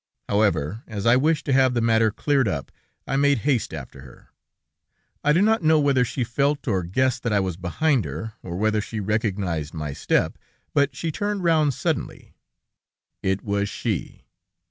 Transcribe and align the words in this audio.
However, 0.27 0.81
as 0.87 1.05
I 1.05 1.15
wished 1.15 1.45
to 1.45 1.53
have 1.53 1.75
the 1.75 1.79
matter 1.79 2.09
cleared 2.09 2.47
up, 2.47 2.71
I 3.05 3.17
made 3.17 3.37
haste 3.45 3.71
after 3.71 4.01
her. 4.01 4.29
I 5.23 5.31
do 5.31 5.43
not 5.43 5.61
know 5.61 5.79
whether 5.79 6.03
she 6.03 6.23
felt 6.23 6.67
or 6.67 6.81
guessed 6.81 7.21
that 7.21 7.31
I 7.31 7.39
was 7.39 7.55
behind 7.55 8.05
her, 8.05 8.33
or 8.41 8.55
whether 8.57 8.81
she 8.81 8.99
recognized 8.99 9.75
my 9.75 9.93
step, 9.93 10.39
but 10.73 10.95
she 10.95 11.11
turned 11.11 11.43
round 11.43 11.75
suddenly. 11.75 12.33
It 13.21 13.43
was 13.43 13.69
she! 13.69 14.23